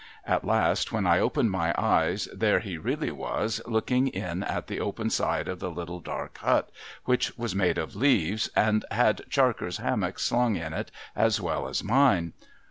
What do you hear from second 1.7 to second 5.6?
eyes, there he really was, looking in at the open side of